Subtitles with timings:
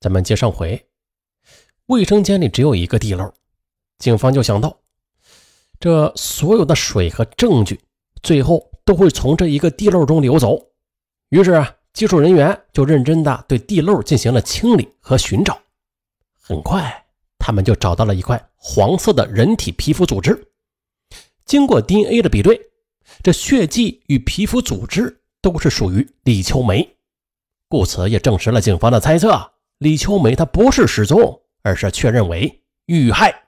[0.00, 0.86] 咱们接上回，
[1.86, 3.34] 卫生间里只有一个地漏，
[3.98, 4.78] 警方就想到，
[5.80, 7.80] 这所有的水和证据
[8.22, 10.56] 最后都会从这一个地漏中流走。
[11.30, 15.60] 于是啊，技术人员就认真的对地漏进行了清理和寻找。
[16.40, 17.06] 很快，
[17.36, 20.48] 他们就找到了一块黄色的人体皮肤组织。
[21.44, 22.60] 经过 DNA 的比对，
[23.24, 26.88] 这血迹与皮肤组织都是属于李秋梅，
[27.68, 29.50] 故此也证实了警方的猜测。
[29.78, 33.44] 李秋梅她不是失踪，而是确认为遇害。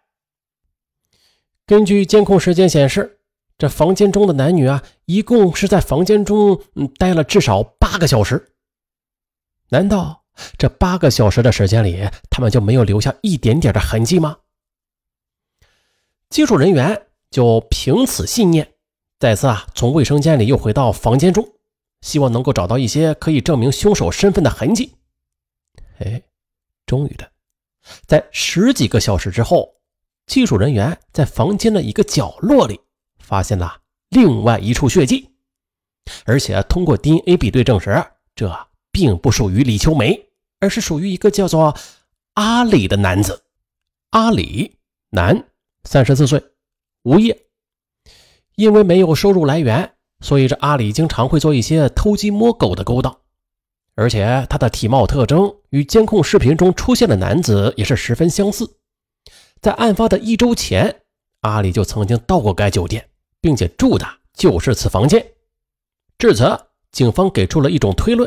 [1.66, 3.21] 根据监控时间显示，
[3.59, 8.52] 这房间中的男女啊，一共是在房间中嗯待了至少八个小时。
[9.69, 10.24] 难道
[10.59, 14.38] 这八个小时的时间里，他们就没有留下一点点的痕迹吗？
[16.29, 18.74] 技术人员就凭此信念，
[19.19, 21.47] 再次啊从卫生间里又回到房间中，
[22.01, 24.97] 希望能够找到一些可以证明凶手身份的痕迹。
[26.01, 26.23] 哎，
[26.87, 27.31] 终于的，
[28.07, 29.75] 在十几个小时之后，
[30.27, 32.80] 技术人员在房间的一个角落里
[33.19, 35.30] 发现了另外一处血迹，
[36.24, 41.77] 而且通过 DNA 比对证实，这并不属于李秋梅，而是属于一个叫做
[42.35, 43.45] 阿里的男子。
[44.11, 44.79] 阿里，
[45.11, 45.49] 男，
[45.85, 46.43] 三十四岁，
[47.02, 47.46] 无业。
[48.57, 53.21] 因为没有收入来源，所以这阿里经常会做一些偷鸡摸狗的勾当。
[54.01, 58.79] 而且他的体貌特征与监控视频中出现的男子也是十分相似。
[59.60, 61.02] 在案发的一周前，
[61.43, 63.06] 阿里就曾经到过该酒店，
[63.43, 65.22] 并且住的就是此房间。
[66.16, 66.59] 至此，
[66.91, 68.26] 警方给出了一种推论：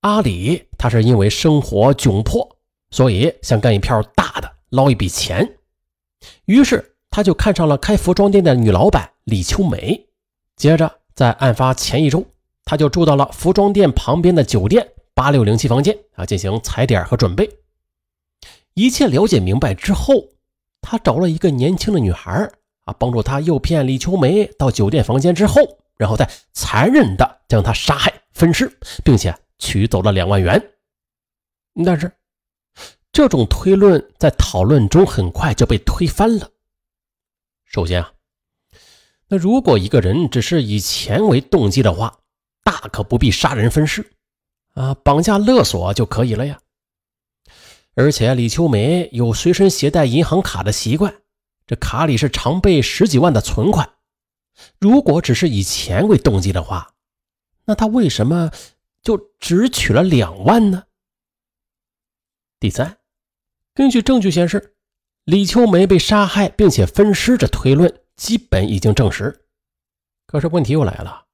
[0.00, 2.56] 阿里他是因为生活窘迫，
[2.90, 5.58] 所以想干一票大的，捞一笔钱。
[6.46, 10.06] 于是他就看上了开服装店的女老板李秋梅。
[10.56, 12.24] 接着，在案发前一周，
[12.64, 14.88] 他就住到了服装店旁边的酒店。
[15.14, 17.58] 八六零七房间啊，进行踩点和准备。
[18.74, 20.28] 一切了解明白之后，
[20.80, 22.50] 他找了一个年轻的女孩
[22.84, 25.60] 啊，帮助他诱骗李秋梅到酒店房间之后，
[25.96, 30.70] 然后再残忍的将她杀害分尸，并且取走了两万元。
[31.84, 32.10] 但是，
[33.12, 36.50] 这种推论在讨论中很快就被推翻了。
[37.66, 38.12] 首先啊，
[39.28, 42.20] 那如果一个人只是以钱为动机的话，
[42.64, 44.12] 大可不必杀人分尸。
[44.74, 46.58] 啊，绑架勒索就可以了呀。
[47.94, 51.14] 而且李秋梅有随身携带银行卡的习惯，
[51.66, 53.90] 这卡里是常备十几万的存款。
[54.78, 56.94] 如果只是以钱为动机的话，
[57.66, 58.50] 那他为什么
[59.02, 60.84] 就只取了两万呢？
[62.58, 62.96] 第三，
[63.74, 64.74] 根据证据显示，
[65.24, 69.46] 李秋梅被杀害并且分尸，这推论基本已经证实。
[70.26, 71.26] 可是问题又来了，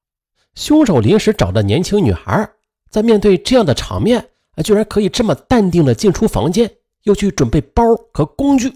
[0.55, 2.53] 凶手临时找的年轻女孩。
[2.91, 7.82] 在面对这样的场面，啊，居然可以这么淡定的进出房间，又去准备包
[8.12, 8.72] 和工具，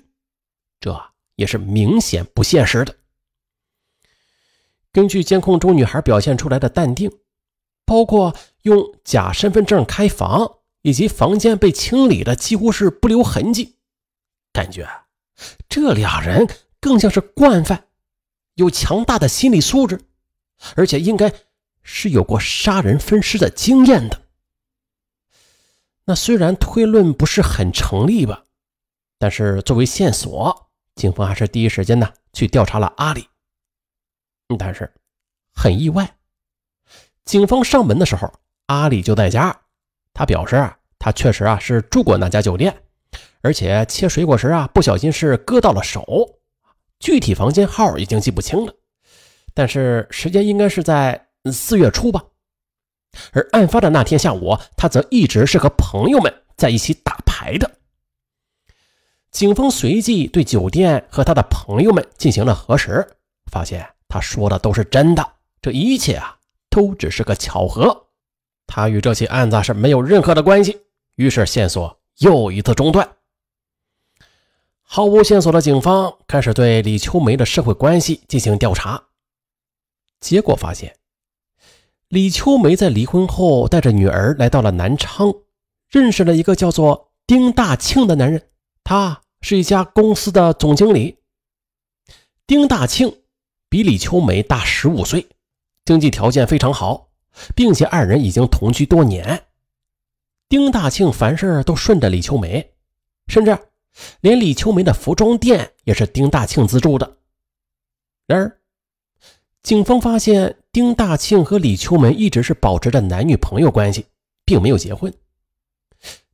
[0.78, 0.94] 这
[1.36, 2.94] 也是明显不现实的。
[4.92, 7.10] 根据监控中女孩表现出来的淡定，
[7.86, 13.76] 包括用假身份证开房，以及房间被清理的几乎是不留痕迹，
[14.52, 14.86] 感觉
[15.68, 16.46] 这俩人
[16.80, 17.86] 更像是惯犯，
[18.56, 19.98] 有强大的心理素质，
[20.76, 21.32] 而且应该。
[21.82, 24.22] 是有过杀人分尸的经验的。
[26.04, 28.44] 那虽然推论不是很成立吧，
[29.18, 33.28] 但是作为线索，警方还是第一时间呢去调查了阿里。
[34.58, 34.92] 但是
[35.54, 36.16] 很意外，
[37.24, 38.32] 警方上门的时候，
[38.66, 39.60] 阿里就在家。
[40.12, 42.82] 他表示啊，他确实啊是住过那家酒店，
[43.40, 46.04] 而且切水果时啊不小心是割到了手。
[46.98, 48.74] 具体房间号已经记不清了，
[49.54, 51.28] 但是时间应该是在。
[51.50, 52.22] 四月初吧，
[53.32, 57.78] 而案发的那天下午，他则一直是和朋友们在一起打牌的。
[59.32, 63.16] 警方随即对酒店和他的朋友们进行了核实，
[63.50, 66.38] 发现他说的都是真的，这一切啊
[66.70, 68.08] 都只是个巧合，
[68.66, 70.82] 他与这起案子是没有任何的关系。
[71.16, 73.16] 于是线索又一次中断，
[74.82, 79.02] 毫无线索的警方开始对李秋梅的社会关系进行调查，
[80.20, 80.96] 结果发现。
[82.12, 85.32] 李秋梅在离婚后，带着女儿来到了南昌，
[85.88, 88.50] 认识了一个叫做丁大庆的男人。
[88.84, 91.20] 他是一家公司的总经理。
[92.46, 93.22] 丁大庆
[93.70, 95.26] 比李秋梅大十五岁，
[95.86, 97.08] 经济条件非常好，
[97.54, 99.44] 并且二人已经同居多年。
[100.50, 102.74] 丁大庆凡事都顺着李秋梅，
[103.26, 103.58] 甚至
[104.20, 107.16] 连李秋梅的服装店也是丁大庆资助的。
[108.26, 108.60] 然而，
[109.62, 110.56] 警方发现。
[110.72, 114.06] 丁大庆和李秋梅一直是保持着男女朋友关系，
[114.42, 115.12] 并没有结婚。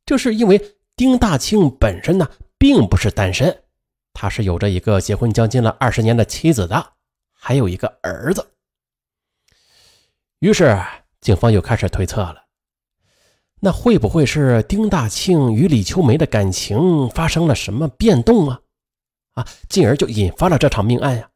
[0.07, 3.65] 这是因为丁大庆本身呢并不是单身，
[4.13, 6.93] 他是有着一个结婚将近了二十年的妻子的，
[7.33, 8.47] 还有一个儿子。
[10.39, 10.81] 于是
[11.21, 12.45] 警方又开始推测了，
[13.59, 18.61] 那会不会是丁大庆与李秋梅的感情发生了什么变动啊？
[19.35, 21.29] 啊，进而就引发了这场命案呀。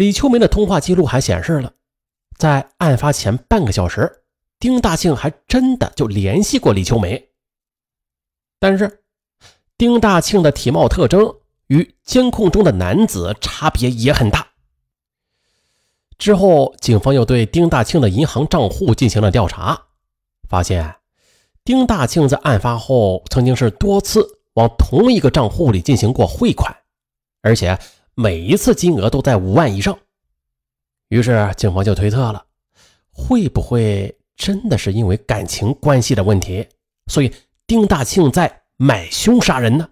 [0.00, 1.74] 李秋梅的通话记录还显示了，
[2.38, 4.22] 在案发前半个小时，
[4.58, 7.28] 丁大庆还真的就联系过李秋梅。
[8.58, 9.02] 但是，
[9.76, 11.34] 丁大庆的体貌特征
[11.66, 14.48] 与监控中的男子差别也很大。
[16.16, 19.82] 之后，警方又对丁大庆的银行账户进行了调查，
[20.48, 20.96] 发现
[21.62, 24.40] 丁大庆在案发后曾经是多次。
[24.54, 26.74] 往同一个账户里进行过汇款，
[27.42, 27.78] 而且
[28.14, 29.98] 每一次金额都在五万以上。
[31.08, 32.44] 于是警方就推测了，
[33.12, 36.66] 会不会真的是因为感情关系的问题，
[37.08, 37.32] 所以
[37.66, 39.88] 丁大庆在买凶杀人呢？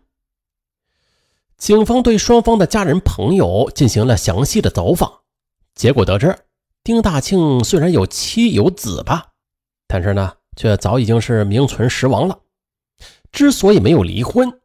[1.56, 5.12] 警方对双方的家人朋友进行了详细的走访，
[5.74, 6.38] 结果得知，
[6.84, 9.26] 丁大庆虽然有妻有子吧，
[9.88, 12.38] 但是呢，却早已经是名存实亡了。
[13.32, 14.60] 之所以没有离婚，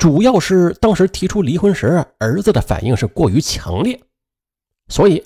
[0.00, 4.00] 主要是当时提出离婚时，儿子的反应是过于强烈，
[4.88, 5.22] 所以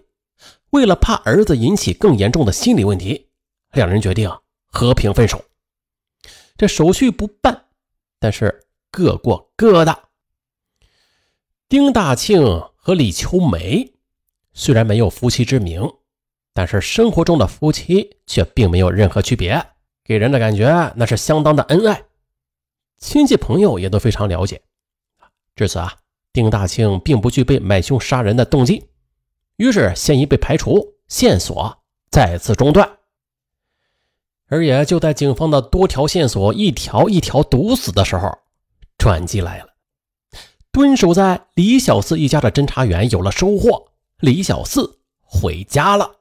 [0.71, 3.29] 为了怕儿子引起更严重的心理问题，
[3.71, 4.29] 两人决定
[4.67, 5.45] 和平分手。
[6.57, 7.67] 这手续不办，
[8.19, 9.97] 但是各过各的。
[11.69, 12.43] 丁大庆
[12.75, 13.93] 和李秋梅
[14.55, 15.89] 虽然没有夫妻之名，
[16.53, 19.65] 但是生活中的夫妻却并没有任何区别，
[20.05, 22.03] 给人的感觉那是相当的恩爱。
[22.99, 24.63] 亲戚朋友也都非常了解，
[25.55, 25.95] 至此啊，
[26.33, 28.89] 丁大庆并不具备买凶杀人的动机，
[29.57, 32.99] 于是嫌疑被排除，线索再次中断。
[34.49, 38.39] 而也就在警方的多条线索一条一条堵死的时候，
[38.99, 39.69] 转机来了。
[40.71, 46.17] 蹲守在李小四一家的侦查员有了收获，李小四回家了。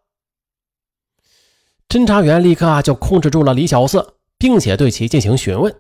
[1.90, 5.76] 侦查员立刻啊就控制住了李小四，并且对其进行询问。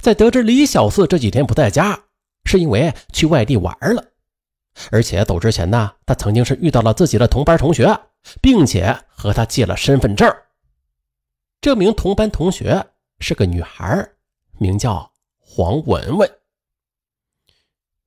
[0.00, 1.98] 在得知李小四这几天不在家，
[2.44, 4.04] 是因为去外地玩了，
[4.90, 7.98] 而且走之前呢，他曾经是遇到了自己的同班同学，
[8.40, 10.32] 并且和他借了身份证。
[11.60, 12.84] 这名同班同学
[13.20, 14.08] 是个女孩，
[14.58, 16.30] 名叫黄文文。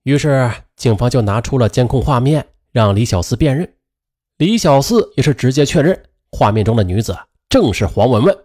[0.04, 3.76] 于是警方就拿出了监控画面，让李小四辨认。
[4.38, 7.18] 李小四也是直接确认，画面中的女子
[7.50, 8.38] 正是黄文文。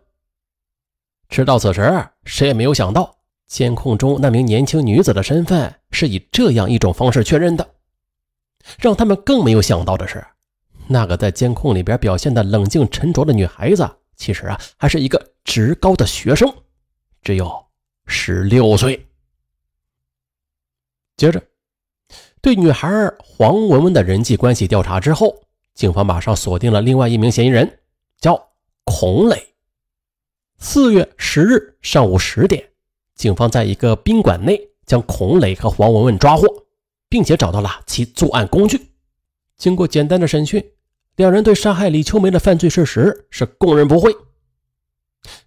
[1.29, 3.20] 直到此时，谁也没有想到。
[3.51, 7.69] 监控中那名年轻女子的身份是以这样一种方式确认的，
[8.79, 10.25] 让他们更没有想到的是，
[10.87, 16.49] 那个在监控里边表现的冷静沉着的女孩子，其实啊还是一个职高的学生，
[17.23, 17.53] 只有
[18.07, 19.05] 十六岁。
[21.17, 21.43] 接着，
[22.41, 22.89] 对女孩
[23.19, 25.43] 黄文文的人际关系调查之后，
[25.75, 27.81] 警方马上锁定了另外一名嫌疑人，
[28.21, 28.41] 叫
[28.85, 29.55] 孔磊。
[30.59, 32.70] 四月十日上午十点。
[33.21, 36.47] 警方在一个宾馆内将孔磊和黄文文抓获，
[37.11, 38.93] 并且找到了其作案工具。
[39.59, 40.73] 经过简单的审讯，
[41.17, 44.17] 两人对杀害李秋梅的犯罪事实是供认不讳。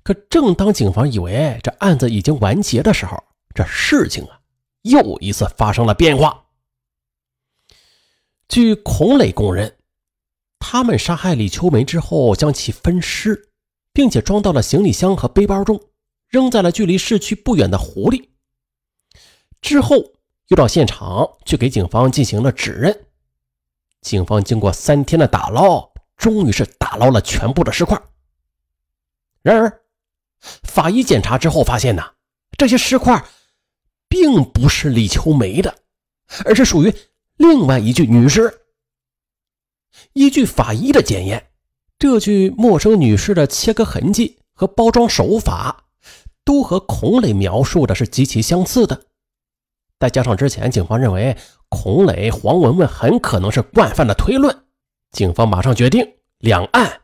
[0.03, 3.17] 可正当警方以为这案子已经完结的时候，
[3.55, 4.39] 这事情啊
[4.83, 6.45] 又一次发生了变化。
[8.47, 9.75] 据孔磊供认，
[10.59, 13.49] 他们杀害李秋梅之后，将其分尸，
[13.91, 15.81] 并且装到了行李箱和背包中。
[16.33, 18.31] 扔在了距离市区不远的湖里。
[19.61, 19.97] 之后
[20.47, 23.05] 又到现场去给警方进行了指认。
[24.01, 25.87] 警方经过三天的打捞，
[26.17, 28.01] 终于是打捞了全部的尸块。
[29.43, 29.81] 然而，
[30.63, 32.03] 法医检查之后发现呢，
[32.57, 33.23] 这些尸块
[34.09, 35.83] 并不是李秋梅的，
[36.45, 36.91] 而是属于
[37.37, 38.51] 另外一具女尸。
[40.13, 41.51] 依据法医的检验，
[41.99, 45.82] 这具陌生女尸的切割痕迹和包装手法。
[46.45, 49.05] 都和孔磊描述的是极其相似的，
[49.99, 51.37] 再加上之前警方认为
[51.69, 54.65] 孔磊、黄文文很可能是惯犯的推论，
[55.11, 57.01] 警方马上决定两案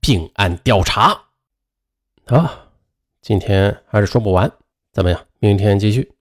[0.00, 1.18] 并案调查。
[2.26, 2.68] 啊，
[3.22, 4.52] 今天还是说不完，
[4.92, 5.26] 怎么样？
[5.38, 6.12] 明天继续。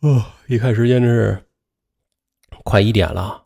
[0.00, 1.46] 哦，一看时间是
[2.64, 3.44] 快一点了，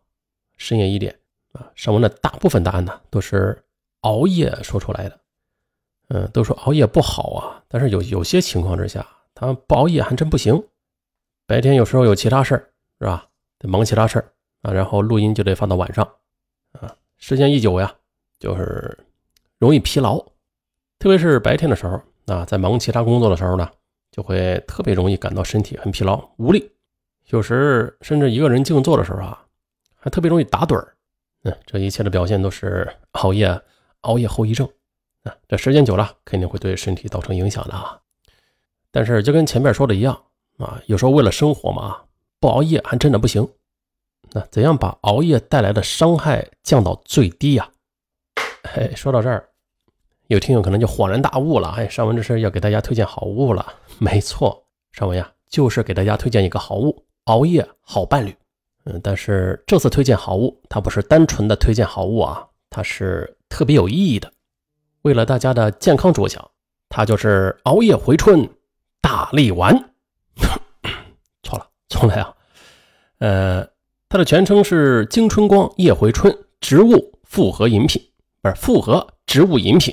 [0.56, 1.18] 深夜一点
[1.52, 1.70] 啊。
[1.74, 3.64] 上文的大部分答案呢，都是
[4.00, 5.20] 熬夜说出来的。
[6.08, 10.62] 嗯，都说熬夜不好啊，但是有有些情况之下，他不熬夜还真不行。
[11.46, 12.70] 白天有时候有其他事儿，
[13.00, 13.26] 是吧？
[13.58, 14.32] 得忙其他事儿
[14.62, 16.04] 啊，然后录音就得放到晚上
[16.72, 16.94] 啊。
[17.18, 17.94] 时间一久呀，
[18.38, 18.98] 就是
[19.58, 20.18] 容易疲劳，
[20.98, 23.70] 特别是白天的时候啊，在忙其他工作的时候呢，
[24.10, 26.70] 就会特别容易感到身体很疲劳无力，
[27.30, 29.44] 有时甚至一个人静坐的时候啊，
[29.96, 30.94] 还特别容易打盹儿。
[31.44, 33.60] 嗯，这一切的表现都是熬夜
[34.02, 34.68] 熬夜后遗症。
[35.24, 37.98] 啊，这时间久了肯定会对身体造成影响的啊。
[38.90, 40.14] 但是就跟前面说的一样
[40.58, 42.00] 啊，有时候为了生活嘛，
[42.38, 43.46] 不熬夜还真的不行。
[44.32, 47.68] 那怎样把熬夜带来的伤害降到最低呀？
[48.62, 49.48] 哎，说到这儿，
[50.28, 51.68] 有听友可能就恍然大悟了。
[51.70, 53.66] 哎，尚文这是要给大家推荐好物了。
[53.98, 58.34] 没错，尚文呀，就是给大家推荐一个好物——熬夜好伴侣。
[58.84, 64.32] 嗯，但是这次推荐好物，它不是单纯的推荐好物啊，它是特别有意义的。
[65.04, 66.50] 为了大家的健康着想，
[66.88, 68.46] 它就是熬夜回春
[69.00, 69.92] 大力丸。
[71.42, 72.34] 错了，重来啊。
[73.18, 73.66] 呃。
[74.06, 78.00] 它的全称是金春光夜回春植物复合饮品，
[78.40, 79.92] 不是复合植物饮品。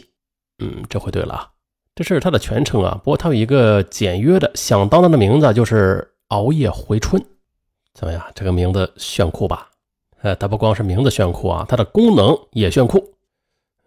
[0.59, 1.49] 嗯，这回对了啊，
[1.95, 3.01] 这是它的全称啊。
[3.03, 7.19] 不过它有一个简约的、响当当的名字，就是熬夜回春。
[7.95, 9.71] 怎么样，这个名字炫酷吧？
[10.21, 13.10] 呃，它不光是名字炫酷啊，它的功能也炫酷。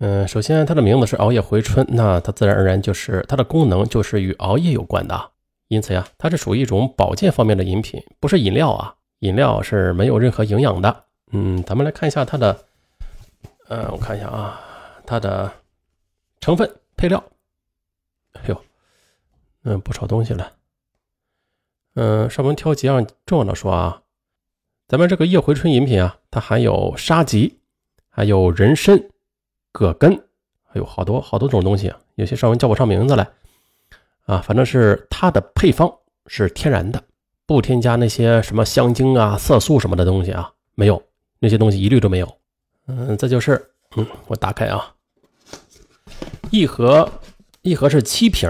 [0.06, 5.30] 嗯，首先它的名字是熬夜回春，那它自然而然就是它的功能就是与熬夜有关的。
[5.68, 8.94] 因此呀，它是属于一种保健方面的饮品，不是饮料啊。
[9.20, 11.04] 饮料是没有任何营养的。
[11.32, 12.66] 嗯，咱们来看一下它的，
[13.68, 14.60] 呃，我看一下啊，
[15.06, 15.50] 它的
[16.38, 17.24] 成分配料。
[18.34, 18.62] 哎呦，
[19.62, 20.52] 嗯，不少东西了。
[21.94, 24.02] 嗯，上面挑几样重要的说啊，
[24.86, 27.58] 咱们这个夜回春饮品啊，它含有沙棘，
[28.10, 29.02] 还有人参、
[29.74, 30.16] 葛根，
[30.62, 33.28] 还有好多好多种东西啊，有些上文叫不上名字来
[34.26, 35.92] 啊，反正是它的配方
[36.28, 37.02] 是天然的。
[37.44, 41.02] 不添加那些什么香精啊、色素什么的东西啊，没有
[41.40, 42.38] 那些东西一律都没有。
[42.86, 44.94] 嗯，这就是，嗯，我打开啊，
[46.52, 47.10] 一盒
[47.62, 48.48] 一盒是七瓶，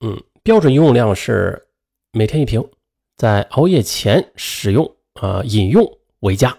[0.00, 1.68] 嗯，标准用量是
[2.10, 2.68] 每天一瓶，
[3.16, 5.86] 在熬夜前使用啊饮用
[6.18, 6.58] 为佳。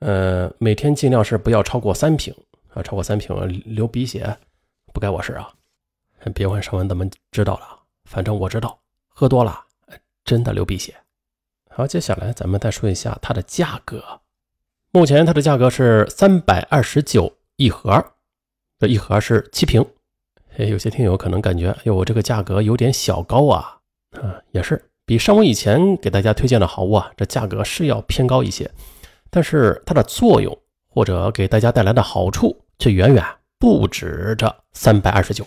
[0.00, 2.32] 呃，每天尽量是不要超过三瓶
[2.74, 4.36] 啊，超过三瓶流鼻血
[4.92, 5.50] 不该我事啊。
[6.34, 9.64] 别问上文怎么知道了，反正我知道，喝多了。
[10.24, 10.94] 真的流鼻血。
[11.70, 14.20] 好，接下来咱们再说一下它的价格。
[14.90, 18.12] 目前它的价格是三百二十九一盒，
[18.78, 19.82] 这一盒是七瓶。
[20.56, 23.78] 有些听友可能感觉，哎呦，我这个价格有点小高啊。
[24.20, 28.70] 啊，也是比上我以前给大家推荐的好物啊，这价格是要偏高一些。
[29.30, 30.58] 但是它的作用
[30.98, 33.24] 或者给大家带来的好处，却远远
[33.56, 35.46] 不止这三百二十九。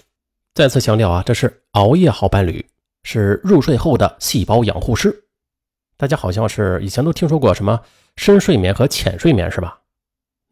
[0.53, 2.65] 再次强调啊，这是熬夜好伴侣。
[3.03, 5.13] 是入睡后的细胞养护师，
[5.97, 7.77] 大家好像是以前都听说过什么
[8.15, 9.77] 深睡眠和浅睡眠是吧？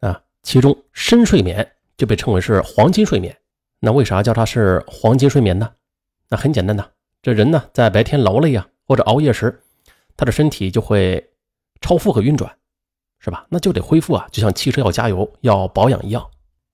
[0.00, 1.66] 啊，其中深睡眠
[1.96, 3.34] 就被称为是黄金睡眠。
[3.78, 5.72] 那为啥叫它是黄金睡眠呢？
[6.28, 6.92] 那很简单的，
[7.22, 9.62] 这人呢在白天劳累啊或者熬夜时，
[10.14, 11.26] 他的身体就会
[11.80, 12.54] 超负荷运转，
[13.20, 13.46] 是吧？
[13.48, 16.26] 那就得恢复啊，就像汽车要加油要保养一样。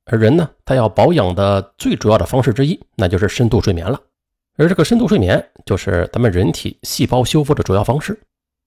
[0.05, 4.01] 而人呢，他要保养的最主要的方式之一，那就是深度睡眠了。
[4.57, 8.19] 而这个深度睡眠就是咱们人体细胞修复的主要方式，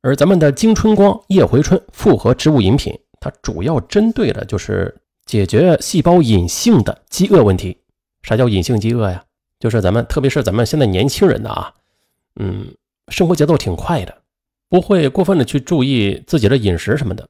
[0.01, 4.95] 而咱们的金春光夜回春复合植物饮品，它主要针对的就是
[5.25, 7.77] 解决细胞隐性的饥饿问题。
[8.21, 9.23] 啥叫隐性饥饿呀？
[9.59, 11.73] 就是咱们特别是咱们现在年轻人的啊，
[12.35, 12.67] 嗯，
[13.07, 14.21] 生活节奏挺快的，
[14.67, 17.27] 不会过分的去注意自己的饮食什么的，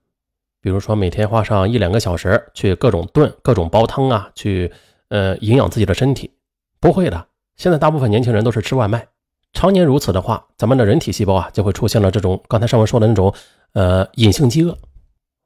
[0.61, 4.71] 比如说每天花上一两个小时去各种炖、各种煲汤啊，去
[5.09, 6.31] 呃营养自己的身体，
[6.79, 7.27] 不会的。
[7.55, 9.07] 现在大部分年轻人都是吃外卖，
[9.53, 13.33] 常年如此的话，咱们的人体细胞啊就会出现了这种刚才上文说的那种
[13.73, 14.77] 呃隐性饥饿。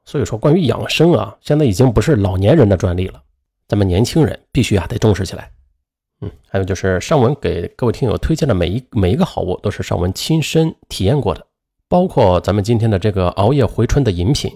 [0.05, 3.21] 所以说，关于养生啊，现在已经不是老年人的专利了，
[3.67, 5.49] 咱们年轻人必须啊得重视起来。
[6.21, 11.45] 嗯，还有就是上文给各位听友推荐的每一每一个好物，都是上文亲身体验过的，
[11.87, 14.51] 包括咱们今天的这个熬夜回春的饮品，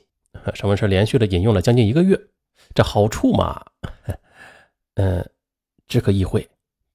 [0.54, 2.20] 上文是连续的饮用了将近一个月，
[2.75, 3.66] 这好处嘛，
[4.96, 5.30] 嗯，
[5.88, 6.50] 只可意会。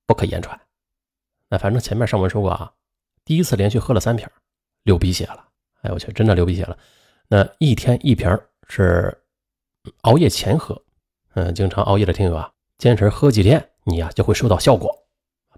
[0.05, 0.61] 不可言传。
[1.49, 2.71] 那反正前面上文说过啊，
[3.25, 4.29] 第一次连续喝了三瓶，
[4.83, 5.49] 流鼻血了。
[5.83, 6.77] 哎，我去，真的流鼻血了。
[7.29, 8.29] 那一天一瓶
[8.69, 9.17] 是
[10.03, 10.83] 熬夜前喝。
[11.35, 14.93] 嗯，经常熬夜的听友啊，坚持喝几天，你呀就会收到效果。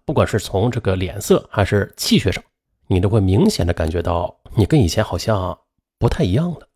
[0.04, 2.44] 不管是从这个脸色还是气血上，
[2.86, 5.58] 你都会明显的感觉到你跟以前好像
[5.98, 6.68] 不太一样了。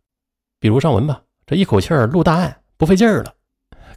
[0.59, 3.33] 比如上文吧，这一口气儿录大案不费劲儿了。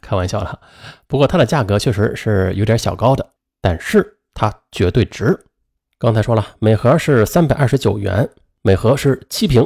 [0.01, 0.59] 开玩笑了，
[1.07, 3.29] 不过它的价格确实是有点小高的。
[3.61, 5.39] 但是它绝对值。
[5.97, 8.29] 刚才说了，每盒是三百二十九元，
[8.61, 9.65] 每盒是七瓶。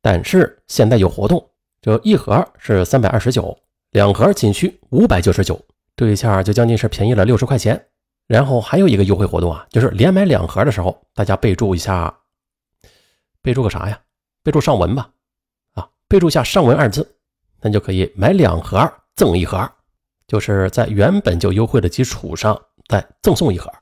[0.00, 3.58] 但是现在有活动，这一盒是三百二十九，
[3.90, 5.60] 两盒仅需五百九十九，
[5.96, 7.84] 这一下就将近是便宜了六十块钱。
[8.28, 12.16] 然后还有一个优惠活动啊，就是连买两盒的时候，大家备注一下，
[13.42, 13.98] 备注个啥呀？
[14.44, 15.10] 备注上文吧，
[16.12, 17.16] 备注下上文二字，
[17.62, 19.66] 那就可以买两盒赠一盒，
[20.26, 23.72] 就是在原本就优惠的基础上再赠送一盒。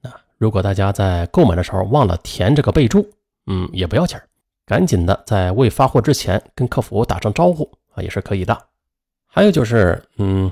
[0.00, 3.06] 那如果大家在购买的时候忘了填这个备注，
[3.46, 4.18] 嗯，也不要紧，
[4.64, 8.58] 赶紧的在未发货之前跟客服打声招呼啊，也是可以的。
[9.26, 10.50] 还有就是，嗯。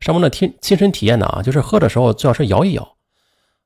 [0.00, 2.96] 上文的亲亲身体验呢啊，就是喝的时候最好是摇一摇，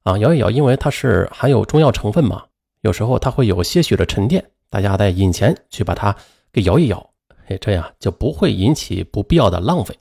[0.02, 2.44] 啊摇一摇，因为它是含有中药成分嘛，
[2.82, 6.14] 有时候它会有些许的沉淀，大家在饮前去把它
[6.56, 7.10] 给摇一摇，
[7.48, 9.94] 哎，这样就不会引起不必要的浪费。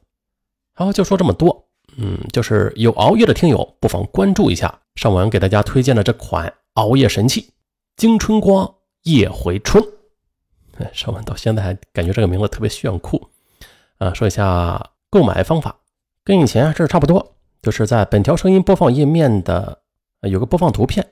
[0.73, 7.51] 好，就说这么多，嗯，就是有熬夜的听友不妨关注一下上文给大家推荐的这款熬夜神器——
[7.97, 9.83] 金春光夜回春。
[10.93, 13.29] 上文到现在还感觉这个名字特别炫酷，
[13.97, 15.77] 啊，说一下购买方法。
[16.23, 19.81] 跟以前这差不多，就是在本条声音播放页面的
[20.21, 21.05] 有个播放图片，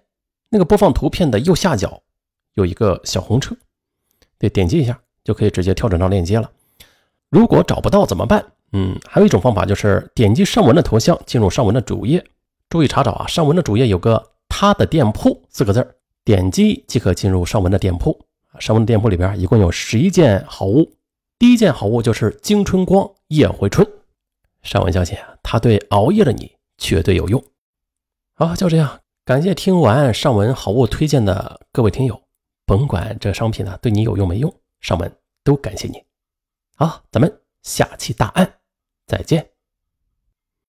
[0.47, 2.01] 那个播放图片的右下角
[2.53, 3.53] 有一个小红车，
[4.39, 6.49] 对，点击一下就可以直接跳转到链接了。
[7.29, 8.45] 如果找不到怎么办？
[8.73, 12.25] 嗯，还有一种方法就是点击上文的头像，进入上文的主页。
[12.69, 18.19] 注意查找啊，上文的主页有个他的店铺四个字点击即可进入上文的店铺。
[18.59, 20.91] 上文的店铺里边一共有十一件好物，
[21.37, 23.87] 第一件好物就是金春光夜回春。
[24.61, 27.43] 上文相信啊，它对熬夜的你绝对有用。
[28.35, 32.19] 好，就这样，感谢听完上文好物推荐的各位听友，
[32.65, 34.51] 甭管这商品呢对你有用没用，
[34.83, 35.11] 上门
[35.43, 36.05] 都感谢你。
[36.75, 38.59] 好，咱们下期大案
[39.07, 39.52] 再见。